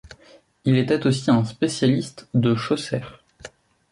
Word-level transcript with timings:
Il 0.65 0.77
était 0.79 1.05
aussi 1.05 1.29
un 1.29 1.45
spécialiste 1.45 2.27
de 2.33 2.55
Chaucer. 2.55 3.01